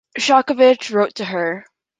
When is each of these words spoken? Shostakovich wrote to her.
Shostakovich 0.17 0.89
wrote 0.91 1.13
to 1.13 1.25
her. 1.25 1.63